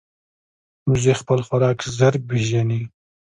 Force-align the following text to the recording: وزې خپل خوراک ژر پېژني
وزې 0.89 1.13
خپل 1.21 1.39
خوراک 1.47 1.79
ژر 1.97 2.13
پېژني 2.27 2.81